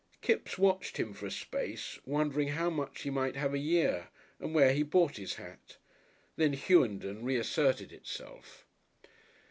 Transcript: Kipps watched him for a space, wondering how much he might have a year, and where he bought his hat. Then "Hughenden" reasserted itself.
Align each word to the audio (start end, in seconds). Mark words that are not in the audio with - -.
Kipps 0.21 0.57
watched 0.57 0.97
him 0.97 1.13
for 1.13 1.27
a 1.27 1.29
space, 1.29 1.99
wondering 2.07 2.47
how 2.47 2.71
much 2.71 3.03
he 3.03 3.11
might 3.11 3.35
have 3.35 3.53
a 3.53 3.59
year, 3.59 4.07
and 4.39 4.51
where 4.55 4.73
he 4.73 4.81
bought 4.81 5.17
his 5.17 5.35
hat. 5.35 5.77
Then 6.37 6.53
"Hughenden" 6.53 7.23
reasserted 7.23 7.91
itself. 7.91 8.65